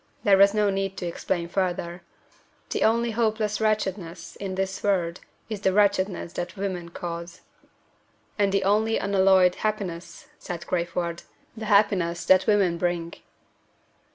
There 0.23 0.35
was 0.39 0.55
no 0.55 0.71
need 0.71 0.97
to 0.97 1.05
explain 1.05 1.47
further. 1.47 2.01
The 2.71 2.81
only 2.83 3.11
hopeless 3.11 3.61
wretchedness 3.61 4.35
in 4.37 4.55
this 4.55 4.81
world 4.81 5.19
is 5.47 5.61
the 5.61 5.73
wretchedness 5.73 6.33
that 6.33 6.55
women 6.57 6.89
cause." 6.89 7.41
"And 8.35 8.51
the 8.51 8.63
only 8.63 8.97
unalloyed 8.97 9.53
happiness," 9.61 10.25
said 10.39 10.65
Crayford, 10.65 11.21
"the 11.55 11.65
happiness 11.65 12.25
that 12.25 12.47
women 12.47 12.79
bring." 12.79 13.13